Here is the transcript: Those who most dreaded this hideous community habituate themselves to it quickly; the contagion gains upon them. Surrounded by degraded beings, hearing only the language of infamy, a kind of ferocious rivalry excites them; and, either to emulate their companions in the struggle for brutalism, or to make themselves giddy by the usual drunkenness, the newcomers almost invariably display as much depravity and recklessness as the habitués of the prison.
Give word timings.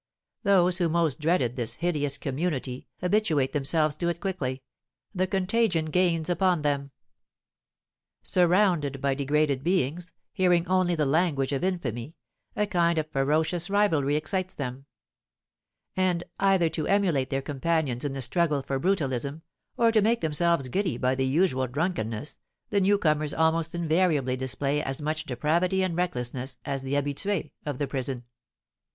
Those 0.41 0.79
who 0.79 0.89
most 0.89 1.19
dreaded 1.19 1.55
this 1.55 1.75
hideous 1.75 2.17
community 2.17 2.87
habituate 3.01 3.53
themselves 3.53 3.93
to 3.97 4.07
it 4.09 4.19
quickly; 4.19 4.63
the 5.13 5.27
contagion 5.27 5.85
gains 5.85 6.27
upon 6.27 6.63
them. 6.63 6.89
Surrounded 8.23 8.99
by 8.99 9.13
degraded 9.13 9.63
beings, 9.63 10.11
hearing 10.33 10.67
only 10.67 10.95
the 10.95 11.05
language 11.05 11.51
of 11.51 11.63
infamy, 11.63 12.15
a 12.55 12.65
kind 12.65 12.97
of 12.97 13.11
ferocious 13.11 13.69
rivalry 13.69 14.15
excites 14.15 14.55
them; 14.55 14.87
and, 15.95 16.23
either 16.39 16.67
to 16.67 16.87
emulate 16.87 17.29
their 17.29 17.43
companions 17.43 18.03
in 18.03 18.13
the 18.13 18.23
struggle 18.23 18.63
for 18.63 18.79
brutalism, 18.79 19.43
or 19.77 19.91
to 19.91 20.01
make 20.01 20.21
themselves 20.21 20.67
giddy 20.69 20.97
by 20.97 21.13
the 21.13 21.27
usual 21.27 21.67
drunkenness, 21.67 22.39
the 22.71 22.81
newcomers 22.81 23.35
almost 23.35 23.75
invariably 23.75 24.35
display 24.35 24.81
as 24.81 24.99
much 24.99 25.25
depravity 25.27 25.83
and 25.83 25.95
recklessness 25.95 26.57
as 26.65 26.81
the 26.81 26.93
habitués 26.93 27.51
of 27.67 27.77
the 27.77 27.85
prison. 27.85 28.23